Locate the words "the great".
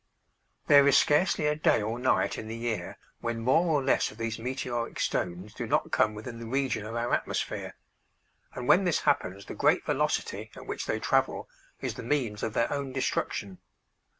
9.45-9.85